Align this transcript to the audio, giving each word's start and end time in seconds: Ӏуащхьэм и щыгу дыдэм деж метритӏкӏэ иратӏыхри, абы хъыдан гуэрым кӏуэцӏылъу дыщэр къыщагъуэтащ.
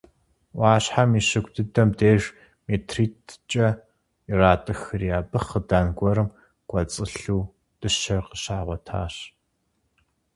Ӏуащхьэм 0.57 1.11
и 1.19 1.21
щыгу 1.27 1.51
дыдэм 1.55 1.89
деж 1.99 2.23
метритӏкӏэ 2.65 3.67
иратӏыхри, 4.31 5.09
абы 5.17 5.39
хъыдан 5.47 5.87
гуэрым 5.97 6.29
кӏуэцӏылъу 6.69 7.43
дыщэр 7.79 8.23
къыщагъуэтащ. 8.29 9.15